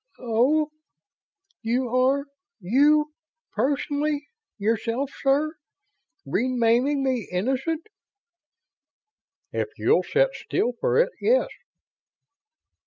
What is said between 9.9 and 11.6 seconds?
sit still for it, yes."